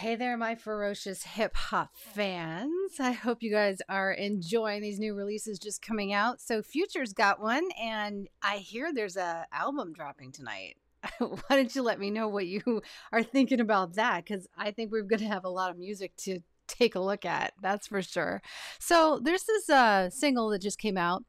[0.00, 2.98] Hey there, my ferocious hip hop fans.
[2.98, 6.40] I hope you guys are enjoying these new releases just coming out.
[6.40, 10.78] So Future's got one, and I hear there's a album dropping tonight.
[11.18, 12.80] Why don't you let me know what you
[13.12, 14.24] are thinking about that?
[14.24, 17.26] Because I think we're going to have a lot of music to take a look
[17.26, 17.52] at.
[17.60, 18.40] That's for sure.
[18.78, 21.24] So there's this uh, single that just came out,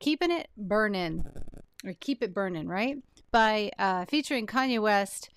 [0.00, 1.26] "Keeping It Burning,"
[1.84, 2.96] or "Keep It Burning," right?
[3.30, 5.28] By uh, featuring Kanye West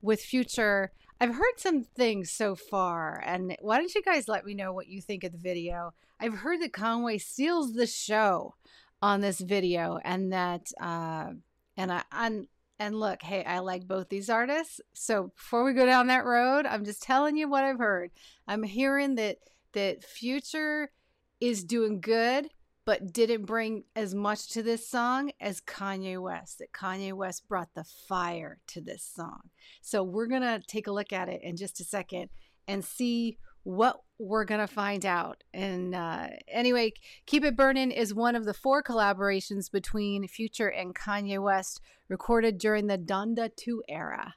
[0.00, 4.54] with Future I've heard some things so far, and why don't you guys let me
[4.54, 5.92] know what you think of the video?
[6.18, 8.54] I've heard that Conway steals the show
[9.02, 11.32] on this video, and that, uh,
[11.76, 12.46] and I, and
[12.78, 14.80] and look, hey, I like both these artists.
[14.94, 18.10] So before we go down that road, I'm just telling you what I've heard.
[18.48, 19.36] I'm hearing that
[19.74, 20.90] that Future
[21.38, 22.48] is doing good
[22.90, 26.58] but didn't bring as much to this song as Kanye West.
[26.58, 29.50] That Kanye West brought the fire to this song.
[29.80, 32.30] So we're going to take a look at it in just a second
[32.66, 35.44] and see what we're going to find out.
[35.54, 36.94] And uh, anyway,
[37.26, 42.58] Keep It Burning is one of the four collaborations between Future and Kanye West recorded
[42.58, 44.34] during the Donda 2 era.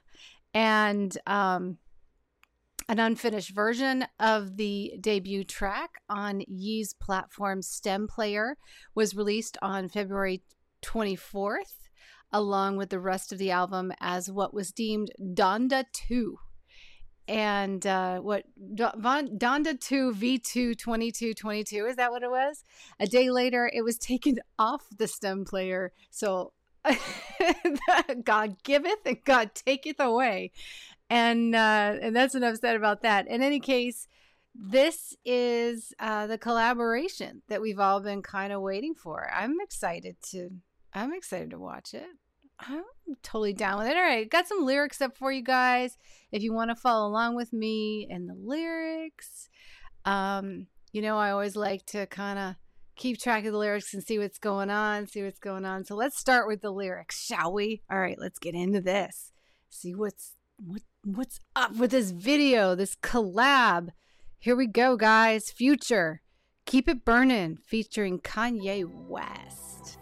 [0.54, 1.78] And um,
[2.88, 8.56] an unfinished version of the debut track on Ye's platform STEM Player
[8.94, 10.42] was released on February
[10.82, 11.88] 24th,
[12.32, 16.38] along with the rest of the album as what was deemed Donda 2.
[17.26, 22.64] And uh, what Donda 2 V2 2222 is that what it was?
[23.00, 25.92] A day later, it was taken off the STEM player.
[26.10, 26.52] So
[28.24, 30.52] God giveth and God taketh away
[31.10, 33.26] and uh, and that's enough said about that.
[33.26, 34.08] In any case,
[34.54, 39.30] this is uh, the collaboration that we've all been kind of waiting for.
[39.32, 40.50] I'm excited to
[40.92, 42.06] I'm excited to watch it.
[42.60, 42.84] I'm
[43.22, 43.96] totally down with it.
[43.96, 45.98] All right, got some lyrics up for you guys.
[46.30, 49.48] If you want to follow along with me and the lyrics,
[50.04, 52.54] um, you know I always like to kind of
[52.96, 55.84] keep track of the lyrics and see what's going on, see what's going on.
[55.84, 57.82] So let's start with the lyrics, shall we?
[57.90, 59.32] All right, let's get into this.
[59.68, 63.90] See what's what what's up with this video, this collab?
[64.38, 65.50] Here we go, guys.
[65.50, 66.20] Future,
[66.66, 69.98] keep it burning, featuring Kanye West.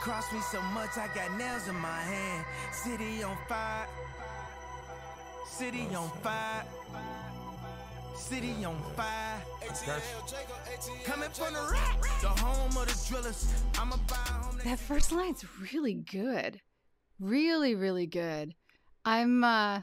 [0.00, 2.44] Cross me so much, I got nails in my hand.
[2.72, 3.86] City on fire.
[5.46, 6.64] City on fire.
[8.32, 9.42] City on fire.
[11.04, 13.52] Coming from the rack, the home of the drillers.
[13.78, 14.58] I'm a buy home.
[14.64, 16.58] That first line's really good.
[17.20, 18.54] Really, really good.
[19.04, 19.82] I'm uh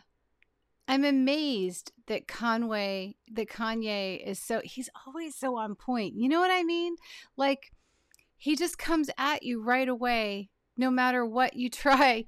[0.88, 6.16] I'm amazed that Conway that Kanye is so he's always so on point.
[6.16, 6.96] You know what I mean?
[7.38, 7.72] Like
[8.36, 12.26] he just comes at you right away no matter what you try.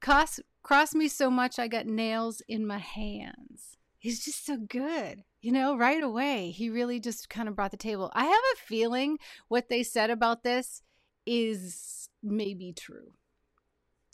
[0.00, 3.76] Cross cross me so much I got nails in my hands.
[4.00, 7.76] He's just so good you know, right away, he really just kind of brought the
[7.76, 8.10] table.
[8.14, 9.18] I have a feeling
[9.48, 10.82] what they said about this
[11.26, 13.14] is maybe true.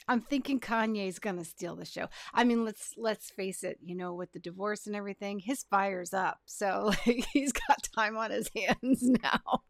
[0.09, 2.07] I'm thinking Kanye's gonna steal the show.
[2.33, 3.79] I mean, let's let's face it.
[3.83, 6.39] You know, with the divorce and everything, his fire's up.
[6.47, 9.63] So like, he's got time on his hands now.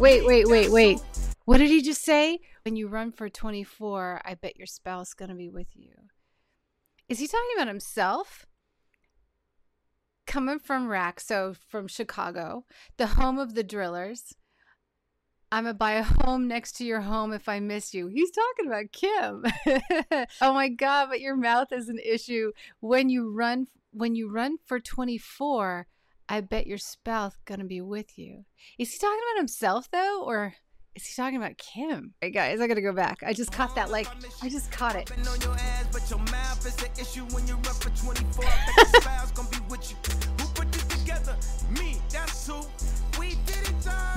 [0.00, 1.00] wait, wait, wait, wait.
[1.46, 2.40] What did he just say?
[2.64, 5.92] When you run for 24, I bet your spouse going to be with you.
[7.08, 8.46] Is he talking about himself?
[10.26, 12.64] Coming from Rack, so from Chicago,
[12.96, 14.34] the home of the drillers.
[15.52, 18.08] I'm gonna buy a home next to your home if I miss you.
[18.08, 19.44] He's talking about Kim.
[20.40, 22.50] oh my god, but your mouth is an issue.
[22.80, 25.86] When you run when you run for 24,
[26.28, 28.44] I bet your spouse gonna be with you.
[28.76, 30.54] Is he talking about himself though, or
[30.96, 32.14] is he talking about Kim?
[32.22, 33.22] Hey guys, I gotta go back.
[33.24, 33.90] I just caught that.
[33.90, 34.08] Like,
[34.42, 35.12] I just caught it.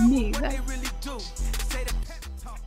[0.07, 0.33] Me.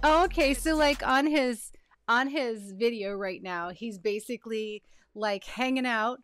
[0.04, 0.52] Oh, okay.
[0.52, 1.70] So like on his
[2.08, 4.82] on his video right now, he's basically
[5.14, 6.18] like hanging out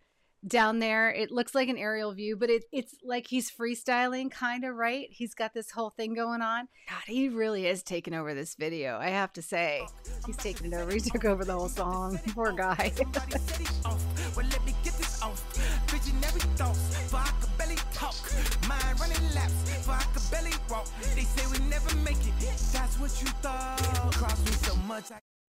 [0.46, 1.11] down there.
[1.11, 5.08] It looks like an aerial view, but it, it's like he's freestyling, kind of, right?
[5.11, 6.69] He's got this whole thing going on.
[6.88, 8.99] God, he really is taking over this video.
[8.99, 9.87] I have to say,
[10.26, 10.93] he's taking it over.
[10.93, 12.19] He took over the whole song.
[12.29, 12.93] Poor guy.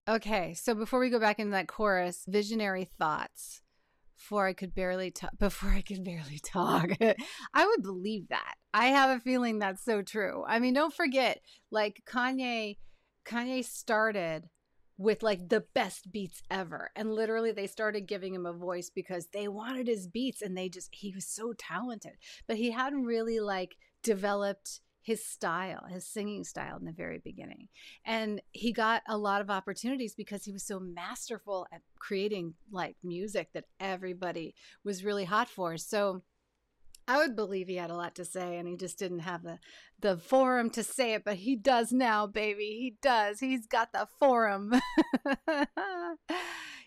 [0.06, 3.62] Okay, so before we go back into that chorus, visionary thoughts
[4.18, 5.32] before I could barely talk.
[5.38, 6.90] Before I could barely talk,
[7.54, 8.56] I would believe that.
[8.74, 10.44] I have a feeling that's so true.
[10.48, 11.40] I mean, don't forget,
[11.72, 12.78] like Kanye,
[13.26, 14.50] Kanye started
[14.98, 19.28] with like the best beats ever, and literally they started giving him a voice because
[19.34, 22.14] they wanted his beats, and they just he was so talented,
[22.48, 27.68] but he hadn't really like developed his style, his singing style in the very beginning.
[28.06, 32.96] And he got a lot of opportunities because he was so masterful at creating like
[33.04, 35.78] music that everybody was really hot for.
[35.78, 36.24] So
[37.06, 39.60] I would believe he had a lot to say and he just didn't have the
[40.00, 42.78] the forum to say it, but he does now, baby.
[42.80, 43.40] He does.
[43.40, 44.74] He's got the forum.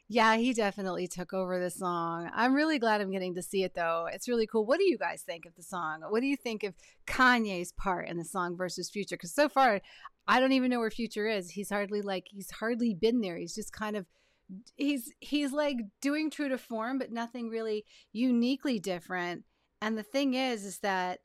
[0.09, 2.31] Yeah, he definitely took over the song.
[2.33, 4.07] I'm really glad I'm getting to see it though.
[4.13, 4.65] It's really cool.
[4.65, 6.03] What do you guys think of the song?
[6.09, 6.75] What do you think of
[7.09, 9.17] Kanye's part in the song versus Future?
[9.17, 9.81] Because so far,
[10.29, 11.51] I don't even know where Future is.
[11.51, 13.37] He's hardly like he's hardly been there.
[13.37, 14.07] He's just kind of
[14.77, 19.43] he's he's like doing true to form, but nothing really uniquely different.
[19.83, 21.19] And the thing is, is that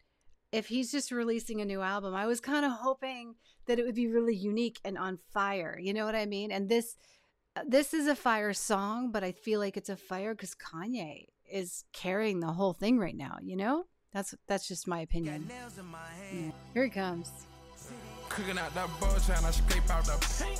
[0.51, 3.35] if he's just releasing a new album, I was kind of hoping
[3.67, 5.79] that it would be really unique and on fire.
[5.79, 6.51] You know what I mean?
[6.51, 6.95] And this
[7.55, 11.25] Uh, this is a fire song, but I feel like it's a fire because Kanye
[11.51, 13.39] is carrying the whole thing right now.
[13.41, 15.49] You know, that's that's just my opinion.
[15.49, 16.51] Yeah.
[16.73, 17.29] Here he comes.
[18.29, 20.59] Cooking out that bull trying to scrape out the paint.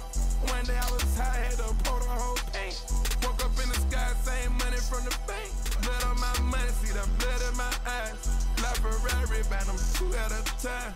[0.52, 2.84] One day I was high, had to pour the whole paint.
[3.24, 5.52] Woke up in the sky, same money from the bank.
[5.82, 8.48] Blood on my money, see the blood in my eyes.
[8.62, 10.94] Like Ferrari, but I'm two at a time.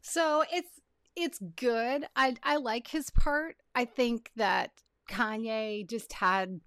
[0.00, 0.80] So it's
[1.16, 2.06] it's good.
[2.14, 3.56] I I like his part.
[3.74, 4.70] I think that
[5.08, 6.60] Kanye just had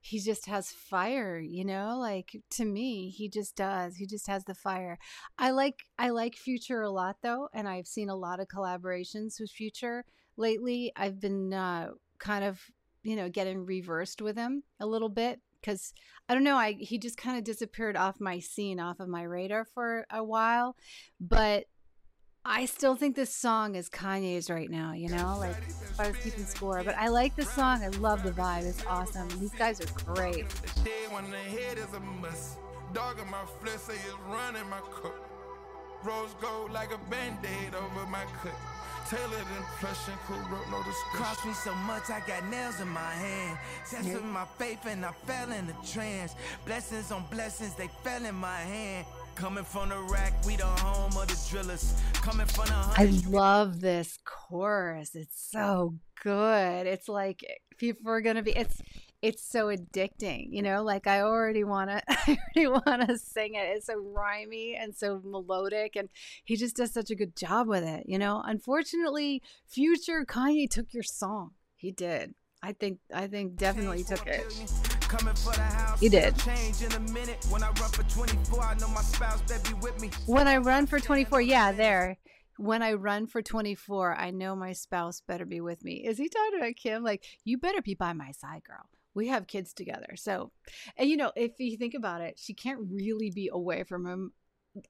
[0.00, 1.96] he just has fire, you know?
[1.98, 3.96] Like to me, he just does.
[3.96, 4.98] He just has the fire.
[5.38, 9.40] I like I like Future a lot though, and I've seen a lot of collaborations
[9.40, 10.04] with Future
[10.36, 10.92] lately.
[10.94, 11.88] I've been uh
[12.18, 12.60] kind of,
[13.02, 15.94] you know, getting reversed with him a little bit because
[16.28, 19.22] I don't know, I he just kind of disappeared off my scene, off of my
[19.22, 20.76] radar for a while.
[21.18, 21.64] But
[22.46, 26.16] I still think this song is Kanye's right now, you know, like if I was
[26.18, 26.82] keeping score.
[26.84, 27.82] But I like the song.
[27.82, 28.64] I love the vibe.
[28.64, 29.28] It's awesome.
[29.40, 30.44] These guys are great.
[32.92, 35.16] Dog in my flesh say it's running my cup.
[36.04, 38.52] Rose gold like a band-aid over my cut.
[39.08, 41.12] Tailored in plush and corrupt, no discussion.
[41.14, 43.58] Cost me so much, I got nails in my hand.
[44.06, 44.22] Yep.
[44.22, 46.34] my faith and I fell in a trance.
[46.66, 49.06] Blessings on blessings, they fell in my hand.
[49.34, 52.00] Coming from the rack, we the home of the drillers.
[52.14, 55.16] Coming from the I love this chorus.
[55.16, 56.86] It's so good.
[56.86, 57.44] It's like
[57.76, 58.80] people are gonna be it's
[59.22, 63.66] it's so addicting, you know, like I already wanna I already wanna sing it.
[63.76, 66.08] It's so rhymy and so melodic and
[66.44, 68.40] he just does such a good job with it, you know.
[68.44, 71.50] Unfortunately, future Kanye took your song.
[71.76, 72.34] He did.
[72.62, 74.44] I think I think definitely took it.
[76.00, 76.40] You did.
[77.50, 80.10] When I run for 24, I know my spouse be with me.
[80.26, 82.18] When I run for 24, yeah, there.
[82.56, 86.06] When I run for 24, I know my spouse better be with me.
[86.06, 87.02] Is he talking about Kim?
[87.02, 88.88] Like, you better be by my side, girl.
[89.14, 90.14] We have kids together.
[90.16, 90.52] So,
[90.96, 94.32] and you know, if you think about it, she can't really be away from him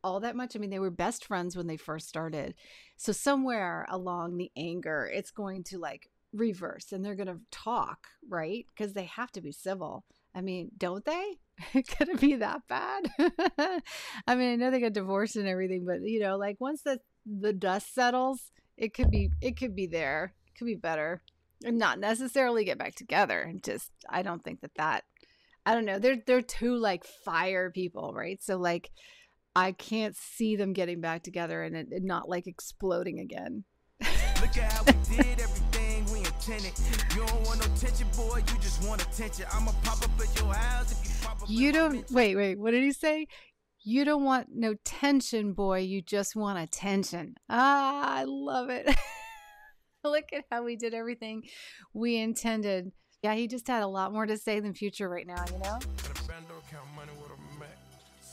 [0.02, 0.56] all that much.
[0.56, 2.54] I mean, they were best friends when they first started.
[2.96, 8.08] So somewhere along the anger, it's going to like reverse and they're going to talk,
[8.28, 8.66] right?
[8.74, 10.04] Because they have to be civil.
[10.34, 11.38] I mean, don't they?
[11.72, 13.10] Could it be that bad?
[14.26, 17.00] I mean, I know they got divorced and everything, but you know, like once the
[17.24, 20.34] the dust settles, it could be it could be there.
[20.48, 21.22] It could be better.
[21.64, 23.40] And not necessarily get back together.
[23.40, 25.04] And just I don't think that that
[25.64, 25.98] I don't know.
[25.98, 28.42] They're they're two like fire people, right?
[28.42, 28.90] So like
[29.56, 33.64] I can't see them getting back together and it, not like exploding again.
[34.00, 35.83] Look at how we did everything
[36.40, 36.80] tenant.
[37.14, 38.38] You don't want no tension, boy.
[38.38, 39.46] You just want attention.
[39.52, 41.48] I'ma pop up at your house if you pop up.
[41.48, 42.10] You don't.
[42.10, 42.58] Wait, wait.
[42.58, 43.26] What did he say?
[43.82, 45.80] You don't want no tension, boy.
[45.80, 47.36] You just want attention.
[47.50, 48.88] Ah, I love it.
[50.04, 51.42] Look at how we did everything
[51.92, 52.92] we intended.
[53.22, 55.78] Yeah, he just had a lot more to say than Future right now, you know?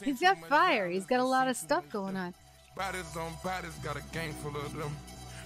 [0.03, 0.89] He's got fire.
[0.89, 2.33] He's got a lot of stuff going on.
[2.75, 4.91] Bodies on bodies, got a gang full of them.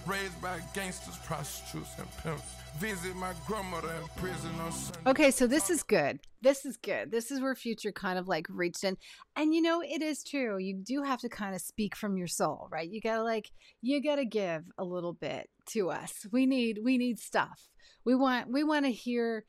[0.06, 2.44] Raised by gangsters, prostitutes, and pimps.
[2.78, 5.10] Visit my grandmother in prison on Sunday.
[5.10, 6.20] Okay, so this is good.
[6.42, 7.10] This is good.
[7.10, 8.98] This is where Future kind of like reached in.
[9.34, 10.58] And you know, it is true.
[10.58, 12.88] You do have to kind of speak from your soul, right?
[12.88, 13.50] You gotta like,
[13.82, 16.24] you gotta give a little bit to us.
[16.30, 17.68] We need, we need stuff.
[18.04, 19.44] We want, we want to hear,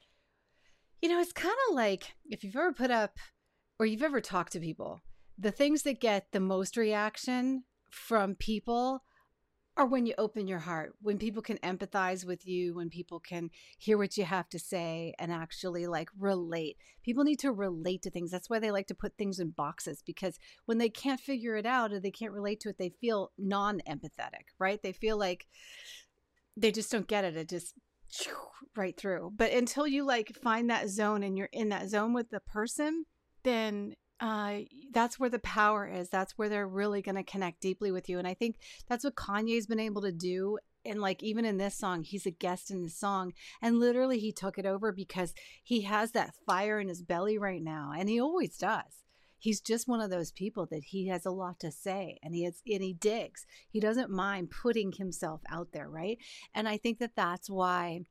[1.03, 3.17] you know, it's kind of like if you've ever put up
[3.79, 5.01] or you've ever talked to people,
[5.37, 9.03] the things that get the most reaction from people
[9.77, 13.51] or when you open your heart, when people can empathize with you, when people can
[13.77, 16.77] hear what you have to say and actually like relate.
[17.03, 18.31] People need to relate to things.
[18.31, 21.67] That's why they like to put things in boxes because when they can't figure it
[21.67, 24.81] out or they can't relate to it, they feel non empathetic, right?
[24.81, 25.45] They feel like
[26.57, 27.37] they just don't get it.
[27.37, 27.75] It just
[28.75, 29.33] right through.
[29.35, 33.05] But until you like find that zone and you're in that zone with the person,
[33.43, 34.59] then uh,
[34.91, 36.09] that's where the power is.
[36.09, 38.17] That's where they're really going to connect deeply with you.
[38.17, 38.57] And I think
[38.87, 40.57] that's what Kanye's been able to do.
[40.85, 44.31] And like even in this song, he's a guest in the song, and literally he
[44.31, 48.21] took it over because he has that fire in his belly right now, and he
[48.21, 49.03] always does.
[49.37, 52.45] He's just one of those people that he has a lot to say, and he
[52.45, 53.45] has and he digs.
[53.69, 56.17] He doesn't mind putting himself out there, right?
[56.55, 58.05] And I think that that's why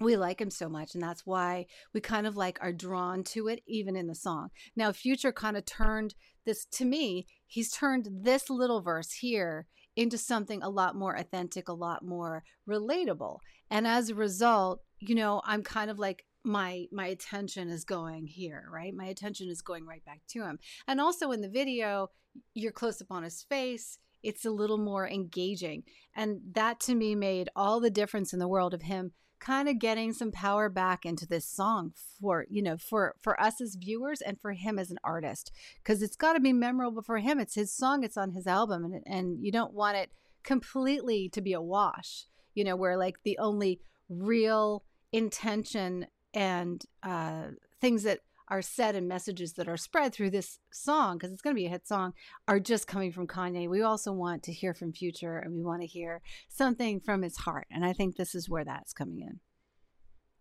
[0.00, 3.48] we like him so much and that's why we kind of like are drawn to
[3.48, 4.48] it even in the song.
[4.76, 6.14] Now future kind of turned
[6.44, 11.68] this to me he's turned this little verse here into something a lot more authentic
[11.68, 13.38] a lot more relatable
[13.70, 18.26] and as a result you know i'm kind of like my my attention is going
[18.26, 18.94] here right?
[18.94, 22.08] My attention is going right back to him and also in the video
[22.54, 25.82] you're close up on his face it's a little more engaging
[26.16, 29.78] and that to me made all the difference in the world of him kind of
[29.78, 34.20] getting some power back into this song for you know for for us as viewers
[34.20, 35.52] and for him as an artist
[35.82, 37.38] because it's got to be memorable for him.
[37.38, 40.10] It's his song it's on his album and and you don't want it
[40.42, 47.48] completely to be a wash you know where like the only real intention and uh
[47.80, 51.54] things that are said and messages that are spread through this song because it's going
[51.54, 52.12] to be a hit song
[52.46, 53.68] are just coming from Kanye.
[53.68, 57.36] We also want to hear from Future and we want to hear something from his
[57.38, 57.66] heart.
[57.70, 59.40] And I think this is where that's coming in.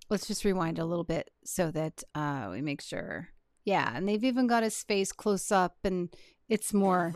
[0.09, 3.29] Let's just rewind a little bit so that uh, we make sure.
[3.65, 6.09] Yeah, and they've even got his face close up and
[6.47, 7.13] it's more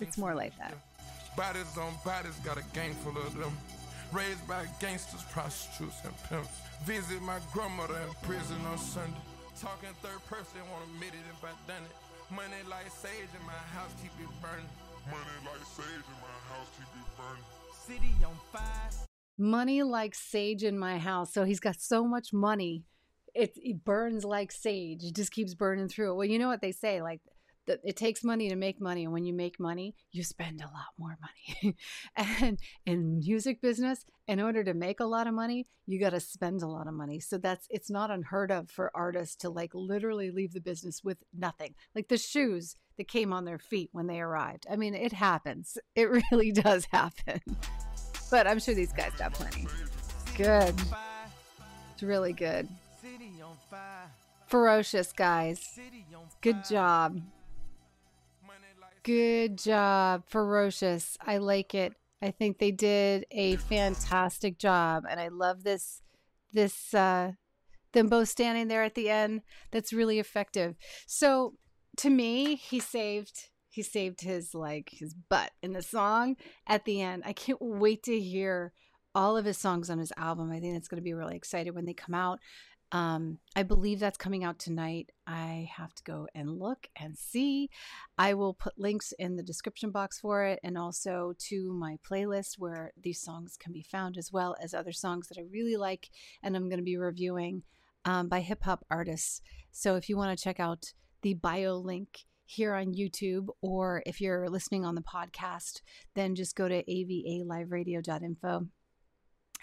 [0.00, 0.74] it's more like that.
[1.36, 3.52] Bodies on bodies got a gang full of them.
[4.12, 6.50] Raised by gangsters, prostitutes, and pimps.
[6.84, 9.16] Visit my grandmother in prison on Sunday.
[9.62, 12.34] Talking third person, won't admit it if I done it.
[12.34, 14.66] Money like sage in my house, keep it burning.
[15.06, 17.44] Money like sage in my house, keep it burning.
[17.86, 19.06] City on fire.
[19.38, 21.32] Money like sage in my house.
[21.32, 22.82] So he's got so much money.
[23.36, 25.04] It, it burns like sage.
[25.04, 26.16] It just keeps burning through.
[26.16, 27.20] Well, you know what they say, like
[27.66, 30.64] that it takes money to make money and when you make money you spend a
[30.64, 31.76] lot more money.
[32.16, 36.20] And in music business in order to make a lot of money you got to
[36.20, 37.20] spend a lot of money.
[37.20, 41.18] So that's it's not unheard of for artists to like literally leave the business with
[41.36, 41.74] nothing.
[41.94, 44.66] Like the shoes that came on their feet when they arrived.
[44.70, 45.78] I mean it happens.
[45.94, 47.40] It really does happen.
[48.30, 49.66] But i'm sure these guys got plenty.
[50.36, 50.74] Good.
[51.92, 52.68] It's really good.
[54.46, 55.78] Ferocious guys.
[56.40, 57.20] Good job
[59.02, 60.24] Good job.
[60.26, 61.16] Ferocious.
[61.20, 61.94] I like it.
[62.20, 65.04] I think they did a fantastic job.
[65.08, 66.02] And I love this,
[66.52, 67.32] this, uh,
[67.92, 69.42] them both standing there at the end.
[69.70, 70.76] That's really effective.
[71.06, 71.54] So
[71.98, 77.00] to me, he saved he saved his like his butt in the song at the
[77.00, 77.22] end.
[77.24, 78.74] I can't wait to hear
[79.14, 80.52] all of his songs on his album.
[80.52, 82.38] I think it's going to be really excited when they come out.
[82.92, 85.10] Um, I believe that's coming out tonight.
[85.26, 87.70] I have to go and look and see.
[88.18, 92.58] I will put links in the description box for it and also to my playlist
[92.58, 96.10] where these songs can be found, as well as other songs that I really like
[96.42, 97.62] and I'm going to be reviewing
[98.04, 99.40] um, by hip hop artists.
[99.70, 104.20] So if you want to check out the bio link here on YouTube, or if
[104.20, 105.80] you're listening on the podcast,
[106.14, 108.66] then just go to avaliveradio.info.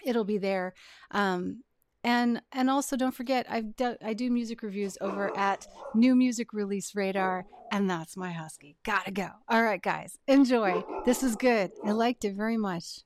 [0.04, 0.74] It'll be there.
[1.12, 1.62] Um,
[2.04, 6.52] and and also don't forget I've do, I do music reviews over at New Music
[6.52, 8.76] Release Radar and that's my husky.
[8.84, 9.28] Gotta go.
[9.48, 10.82] All right, guys, enjoy.
[11.04, 11.70] This is good.
[11.84, 13.00] I liked it very much.